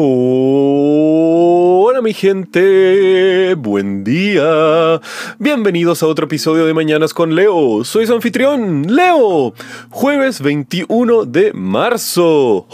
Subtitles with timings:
[0.00, 5.00] Hola mi gente, buen día.
[5.38, 7.82] Bienvenidos a otro episodio de Mañanas con Leo.
[7.82, 9.54] Soy su anfitrión, Leo.
[9.90, 12.68] Jueves 21 de marzo.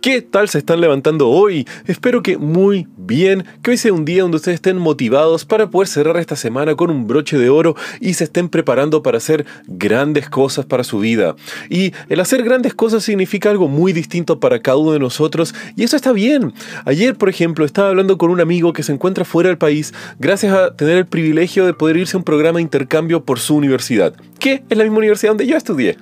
[0.00, 1.66] ¿Qué tal se están levantando hoy?
[1.86, 5.88] Espero que muy bien, que hoy sea un día donde ustedes estén motivados para poder
[5.88, 10.28] cerrar esta semana con un broche de oro y se estén preparando para hacer grandes
[10.28, 11.36] cosas para su vida.
[11.68, 15.84] Y el hacer grandes cosas significa algo muy distinto para cada uno de nosotros y
[15.84, 16.52] eso está bien.
[16.84, 20.52] Ayer, por ejemplo, estaba hablando con un amigo que se encuentra fuera del país gracias
[20.52, 24.14] a tener el privilegio de poder irse a un programa de intercambio por su universidad,
[24.38, 25.96] que es la misma universidad donde yo estudié.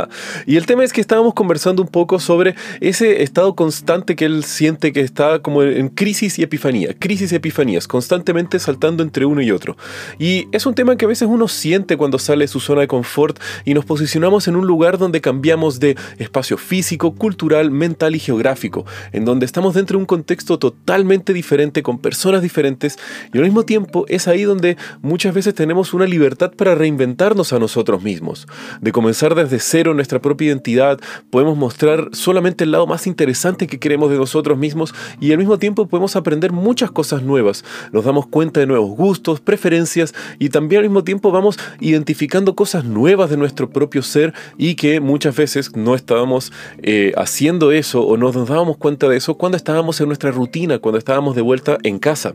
[0.46, 4.44] y el tema es que estábamos conversando un poco sobre ese estado constante que él
[4.44, 9.42] siente que está como en crisis y epifanía, crisis y epifanías, constantemente saltando entre uno
[9.42, 9.76] y otro.
[10.18, 12.88] Y es un tema que a veces uno siente cuando sale de su zona de
[12.88, 18.18] confort y nos posicionamos en un lugar donde cambiamos de espacio físico, cultural, mental y
[18.18, 22.98] geográfico, en donde estamos dentro de un contexto totalmente diferente, con personas diferentes,
[23.32, 27.58] y al mismo tiempo es ahí donde muchas veces tenemos una libertad para reinventarnos a
[27.58, 28.46] nosotros mismos,
[28.80, 33.78] de comenzar desde cero nuestra propia identidad, podemos mostrar solamente el lado más interesante que
[33.78, 38.26] queremos de nosotros mismos y al mismo tiempo podemos aprender muchas cosas nuevas, nos damos
[38.26, 43.36] cuenta de nuevos gustos, preferencias y también al mismo tiempo vamos identificando cosas nuevas de
[43.36, 48.48] nuestro propio ser y que muchas veces no estábamos eh, haciendo eso o no nos
[48.48, 52.34] dábamos cuenta de eso cuando estábamos en nuestra rutina, cuando estábamos de vuelta en casa.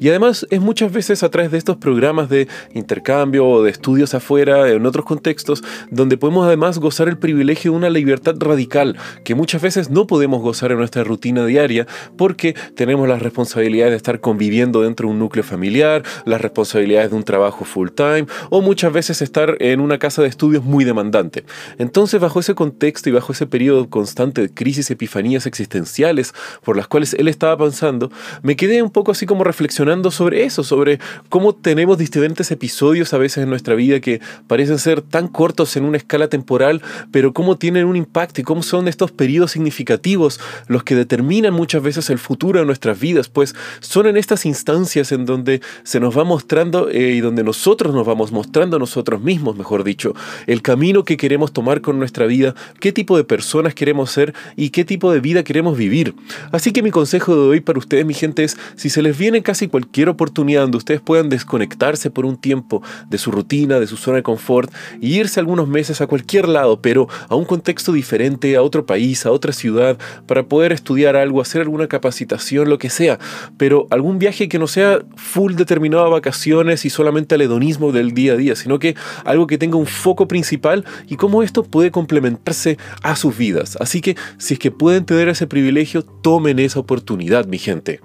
[0.00, 4.14] Y además es muchas veces a través de estos programas de intercambio o de estudios
[4.14, 9.34] afuera, en otros contextos, donde podemos además gozar el privilegio de una libertad radical que
[9.34, 11.86] muchas veces no podemos gozar en nuestra rutina diaria
[12.16, 17.16] porque tenemos las responsabilidades de estar conviviendo dentro de un núcleo familiar, las responsabilidades de
[17.16, 21.44] un trabajo full time o muchas veces estar en una casa de estudios muy demandante.
[21.78, 26.88] Entonces, bajo ese contexto y bajo ese periodo constante de crisis epifanías existenciales, por las
[26.88, 28.10] cuales él estaba pensando,
[28.42, 33.18] me quedé un poco así como reflexionando sobre eso, sobre cómo tenemos diferentes episodios a
[33.18, 37.56] veces en nuestra vida que parecen ser tan cortos en una escala temporal, pero cómo
[37.56, 42.18] tienen un impacto y cómo son estos periodos significativos los que determinan muchas veces el
[42.18, 46.88] futuro de nuestras vidas, pues son en estas instancias en donde se nos va mostrando
[46.90, 50.14] eh, y donde nosotros nos vamos mostrando a nosotros mismos, mejor dicho,
[50.46, 54.70] el camino que queremos tomar con nuestra vida, qué tipo de personas queremos ser y
[54.70, 56.14] qué tipo de vida queremos vivir.
[56.52, 59.42] Así que mi consejo de hoy para ustedes, mi gente, es si se les viene
[59.42, 63.96] casi cualquier oportunidad donde ustedes puedan desconectarse por un tiempo de su rutina, de su
[63.96, 64.67] zona de confort
[65.00, 69.26] y irse algunos meses a cualquier lado, pero a un contexto diferente, a otro país,
[69.26, 73.18] a otra ciudad, para poder estudiar algo, hacer alguna capacitación, lo que sea,
[73.56, 78.12] pero algún viaje que no sea full determinado a vacaciones y solamente al hedonismo del
[78.12, 81.90] día a día, sino que algo que tenga un foco principal y cómo esto puede
[81.90, 83.76] complementarse a sus vidas.
[83.80, 88.00] Así que si es que pueden tener ese privilegio, tomen esa oportunidad, mi gente.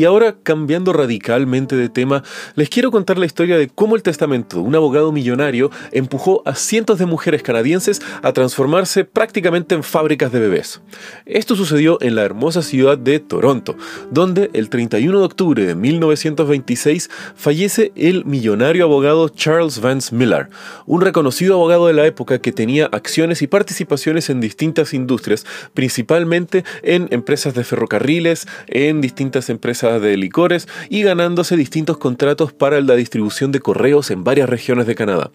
[0.00, 2.22] Y ahora, cambiando radicalmente de tema,
[2.54, 6.54] les quiero contar la historia de cómo el testamento de un abogado millonario empujó a
[6.54, 10.80] cientos de mujeres canadienses a transformarse prácticamente en fábricas de bebés.
[11.26, 13.76] Esto sucedió en la hermosa ciudad de Toronto,
[14.10, 20.48] donde el 31 de octubre de 1926 fallece el millonario abogado Charles Vance Miller,
[20.86, 25.44] un reconocido abogado de la época que tenía acciones y participaciones en distintas industrias,
[25.74, 32.80] principalmente en empresas de ferrocarriles, en distintas empresas de licores y ganándose distintos contratos para
[32.80, 35.30] la distribución de correos en varias regiones de Canadá.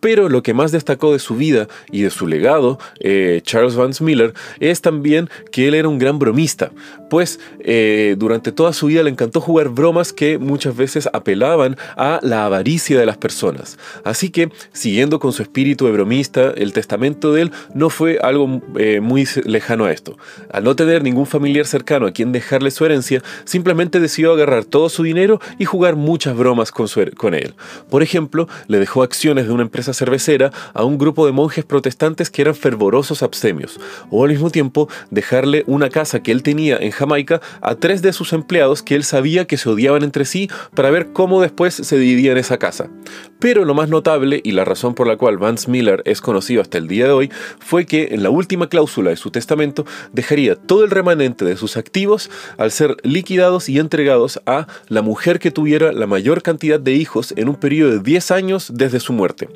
[0.00, 4.04] Pero lo que más destacó de su vida y de su legado, eh, Charles Vance
[4.04, 6.70] Miller, es también que él era un gran bromista,
[7.10, 12.20] pues eh, durante toda su vida le encantó jugar bromas que muchas veces apelaban a
[12.22, 13.78] la avaricia de las personas.
[14.04, 18.60] Así que, siguiendo con su espíritu de bromista, el testamento de él no fue algo
[18.76, 20.16] eh, muy lejano a esto.
[20.50, 24.88] Al no tener ningún familiar cercano a quien dejarle su herencia, simplemente decidió agarrar todo
[24.88, 26.86] su dinero y jugar muchas bromas con,
[27.16, 27.54] con él.
[27.88, 32.30] Por ejemplo, le dejó acciones de una empresa cervecera a un grupo de monjes protestantes
[32.30, 33.80] que eran fervorosos abstemios,
[34.10, 38.12] o al mismo tiempo dejarle una casa que él tenía en Jamaica a tres de
[38.12, 41.98] sus empleados que él sabía que se odiaban entre sí para ver cómo después se
[41.98, 42.90] dividían esa casa.
[43.38, 46.78] Pero lo más notable y la razón por la cual Vance Miller es conocido hasta
[46.78, 47.30] el día de hoy
[47.60, 51.76] fue que en la última cláusula de su testamento dejaría todo el remanente de sus
[51.76, 56.94] activos al ser liquidados y entregados a la mujer que tuviera la mayor cantidad de
[56.94, 59.48] hijos en un periodo de 10 años desde su muerte.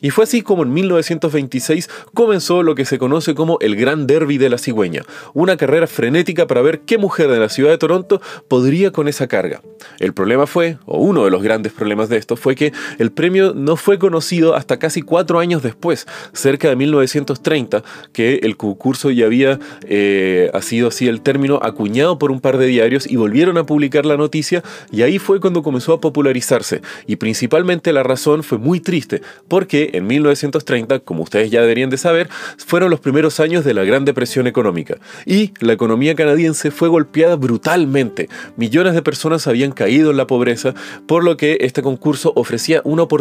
[0.00, 4.38] Y fue así como en 1926 comenzó lo que se conoce como el Gran Derby
[4.38, 5.02] de la Cigüeña,
[5.34, 9.26] una carrera frenética para ver qué mujer de la ciudad de Toronto podría con esa
[9.26, 9.60] carga.
[9.98, 13.25] El problema fue, o uno de los grandes problemas de esto, fue que el premio
[13.30, 17.82] no fue conocido hasta casi cuatro años después, cerca de 1930,
[18.12, 19.58] que el concurso ya había
[19.88, 24.06] eh, sido así el término acuñado por un par de diarios y volvieron a publicar
[24.06, 26.82] la noticia y ahí fue cuando comenzó a popularizarse.
[27.06, 31.98] Y principalmente la razón fue muy triste, porque en 1930, como ustedes ya deberían de
[31.98, 32.28] saber,
[32.58, 37.36] fueron los primeros años de la Gran Depresión económica y la economía canadiense fue golpeada
[37.36, 38.28] brutalmente.
[38.56, 40.74] Millones de personas habían caído en la pobreza,
[41.06, 43.15] por lo que este concurso ofrecía una oportunidad,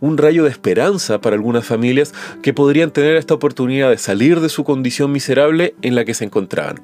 [0.00, 2.12] un rayo de esperanza para algunas familias
[2.42, 6.24] que podrían tener esta oportunidad de salir de su condición miserable en la que se
[6.24, 6.80] encontraban.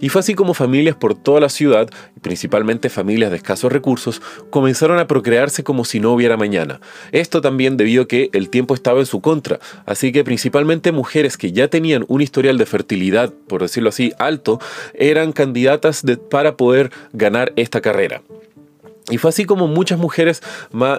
[0.00, 1.88] Y fue así como familias por toda la ciudad,
[2.20, 6.80] principalmente familias de escasos recursos, comenzaron a procrearse como si no hubiera mañana.
[7.12, 11.36] Esto también debido a que el tiempo estaba en su contra, así que principalmente mujeres
[11.36, 14.60] que ya tenían un historial de fertilidad, por decirlo así, alto,
[14.94, 18.22] eran candidatas para poder ganar esta carrera.
[19.10, 20.42] Y fue así como muchas mujeres,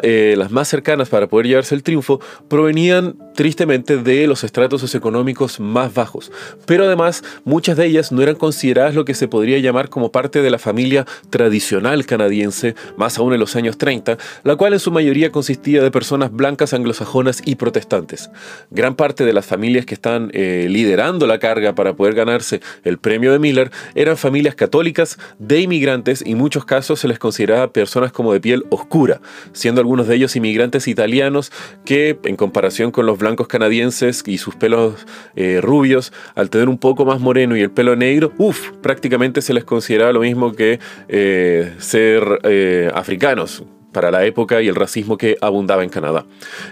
[0.01, 2.19] eh, las más cercanas para poder llevarse el triunfo,
[2.49, 6.29] provenían tristemente de los estratos socioeconómicos más bajos.
[6.65, 10.41] Pero además, muchas de ellas no eran consideradas lo que se podría llamar como parte
[10.41, 14.91] de la familia tradicional canadiense, más aún en los años 30, la cual en su
[14.91, 18.29] mayoría consistía de personas blancas, anglosajonas y protestantes.
[18.69, 22.97] Gran parte de las familias que están eh, liderando la carga para poder ganarse el
[22.97, 27.71] premio de Miller eran familias católicas de inmigrantes y en muchos casos se les consideraba
[27.71, 29.21] personas como de piel oscura,
[29.53, 31.51] siendo algunos de ellos inmigrantes italianos
[31.85, 35.05] que, en comparación con los blancos canadienses y sus pelos
[35.35, 39.53] eh, rubios, al tener un poco más moreno y el pelo negro, uff, prácticamente se
[39.53, 43.63] les consideraba lo mismo que eh, ser eh, africanos,
[43.93, 46.25] para la época y el racismo que abundaba en Canadá.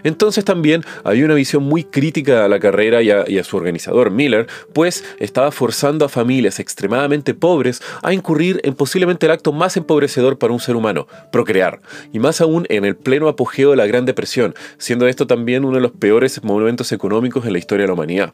[0.03, 4.47] Entonces también había una visión muy crítica a la carrera y a, su organizador, Miller,
[4.73, 10.37] pues estaba forzando a familias extremadamente pobres a incurrir en posiblemente el acto más empobrecedor
[10.37, 11.79] para un ser humano, procrear,
[12.11, 15.75] y más aún en el pleno apogeo de la Gran Depresión, siendo esto también uno
[15.75, 18.33] de los peores momentos económicos en la historia de la humanidad.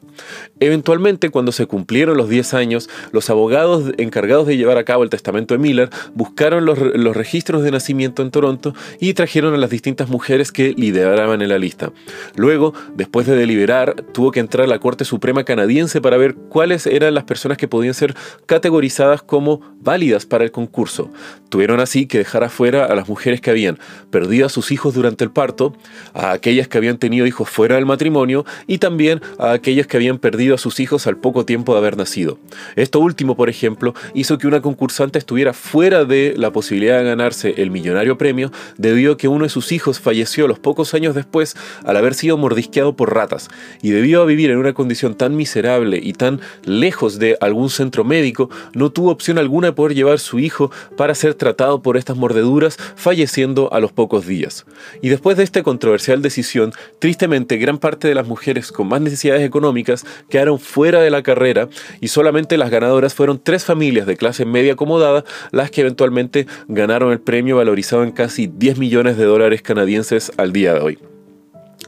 [0.60, 5.10] Eventualmente, cuando se cumplieron los 10 años, los abogados encargados de llevar a cabo el
[5.10, 9.70] testamento de Miller buscaron los, los registros de nacimiento en Toronto y trajeron a las
[9.70, 11.92] distintas mujeres que lideraban en la lista.
[12.36, 16.86] Luego, después de deliberar, tuvo que entrar a la Corte Suprema canadiense para ver cuáles
[16.86, 18.14] eran las personas que podían ser
[18.46, 21.10] categorizadas como válidas para el concurso.
[21.48, 23.78] Tuvieron así que dejar afuera a las mujeres que habían
[24.10, 25.74] perdido a sus hijos durante el parto,
[26.14, 30.18] a aquellas que habían tenido hijos fuera del matrimonio y también a aquellas que habían
[30.18, 32.38] perdido a sus hijos al poco tiempo de haber nacido.
[32.76, 37.54] Esto último, por ejemplo, hizo que una concursante estuviera fuera de la posibilidad de ganarse
[37.58, 41.56] el millonario premio debido a que uno de sus hijos falleció los pocos años después
[41.84, 43.48] al haber sido mordisqueado por ratas,
[43.82, 48.04] y debido a vivir en una condición tan miserable y tan lejos de algún centro
[48.04, 52.16] médico, no tuvo opción alguna de poder llevar su hijo para ser tratado por estas
[52.16, 54.66] mordeduras, falleciendo a los pocos días.
[55.02, 59.42] Y después de esta controversial decisión, tristemente gran parte de las mujeres con más necesidades
[59.42, 61.68] económicas quedaron fuera de la carrera
[62.00, 67.12] y solamente las ganadoras fueron tres familias de clase media acomodada las que eventualmente ganaron
[67.12, 70.98] el premio valorizado en casi 10 millones de dólares canadienses al día de hoy.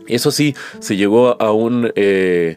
[0.07, 1.93] Eso sí, se llegó a un...
[1.97, 2.57] Eh,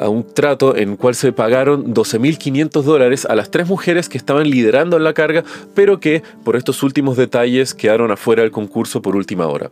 [0.00, 4.48] a un trato en cual se pagaron 12.500 dólares a las tres mujeres que estaban
[4.48, 5.44] liderando en la carga,
[5.74, 9.70] pero que por estos últimos detalles quedaron afuera del concurso por última hora.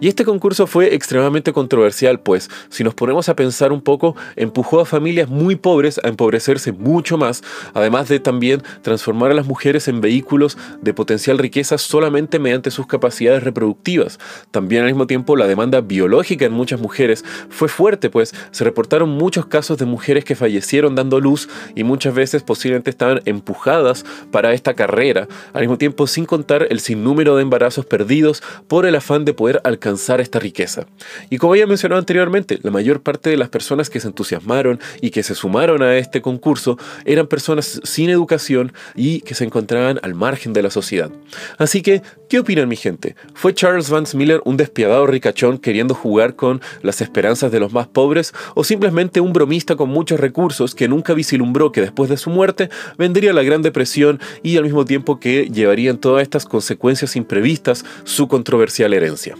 [0.00, 4.80] Y este concurso fue extremadamente controversial, pues si nos ponemos a pensar un poco, empujó
[4.80, 7.42] a familias muy pobres a empobrecerse mucho más,
[7.74, 12.86] además de también transformar a las mujeres en vehículos de potencial riqueza solamente mediante sus
[12.86, 14.18] capacidades reproductivas.
[14.50, 19.08] También al mismo tiempo la demanda biológica en muchas mujeres fue fuerte, pues se reportaron
[19.10, 24.54] muchos casos de mujeres que fallecieron dando luz y muchas veces posiblemente estaban empujadas para
[24.54, 29.26] esta carrera, al mismo tiempo sin contar el sinnúmero de embarazos perdidos por el afán
[29.26, 30.86] de poder alcanzar esta riqueza.
[31.28, 35.10] Y como ya mencionado anteriormente, la mayor parte de las personas que se entusiasmaron y
[35.10, 40.14] que se sumaron a este concurso eran personas sin educación y que se encontraban al
[40.14, 41.10] margen de la sociedad.
[41.58, 43.16] Así que, ¿qué opinan mi gente?
[43.34, 47.86] ¿Fue Charles Vance Miller un despiadado ricachón queriendo jugar con las esperanzas de los más
[47.86, 52.30] pobres o simplemente un bromista con muchos recursos que nunca vislumbró que después de su
[52.30, 57.84] muerte vendría la Gran Depresión y al mismo tiempo que llevarían todas estas consecuencias imprevistas
[58.04, 59.34] su controversial herencia.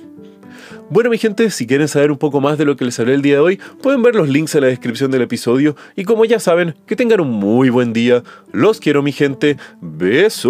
[0.91, 3.23] Bueno, mi gente, si quieren saber un poco más de lo que les hablé el
[3.23, 5.77] día de hoy, pueden ver los links en la descripción del episodio.
[5.95, 8.25] Y como ya saben, que tengan un muy buen día.
[8.51, 9.57] Los quiero, mi gente.
[9.81, 10.43] Besos.